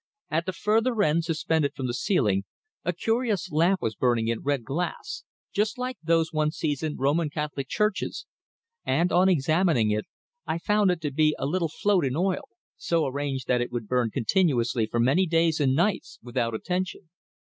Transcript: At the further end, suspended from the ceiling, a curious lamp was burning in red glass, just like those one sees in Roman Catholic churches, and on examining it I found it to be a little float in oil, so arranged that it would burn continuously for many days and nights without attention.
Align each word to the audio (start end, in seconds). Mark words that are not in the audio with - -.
At 0.31 0.47
the 0.47 0.51
further 0.51 0.99
end, 1.03 1.25
suspended 1.25 1.75
from 1.75 1.85
the 1.85 1.93
ceiling, 1.93 2.43
a 2.83 2.91
curious 2.91 3.51
lamp 3.51 3.83
was 3.83 3.93
burning 3.93 4.29
in 4.29 4.41
red 4.41 4.63
glass, 4.63 5.23
just 5.53 5.77
like 5.77 5.99
those 6.01 6.33
one 6.33 6.49
sees 6.49 6.81
in 6.81 6.97
Roman 6.97 7.29
Catholic 7.29 7.67
churches, 7.69 8.25
and 8.83 9.11
on 9.11 9.29
examining 9.29 9.91
it 9.91 10.05
I 10.47 10.57
found 10.57 10.89
it 10.89 11.01
to 11.01 11.11
be 11.11 11.35
a 11.37 11.45
little 11.45 11.69
float 11.69 12.03
in 12.03 12.15
oil, 12.15 12.49
so 12.77 13.05
arranged 13.05 13.45
that 13.47 13.61
it 13.61 13.71
would 13.71 13.87
burn 13.87 14.09
continuously 14.09 14.87
for 14.87 14.99
many 14.99 15.27
days 15.27 15.59
and 15.59 15.75
nights 15.75 16.17
without 16.23 16.55
attention. 16.55 17.11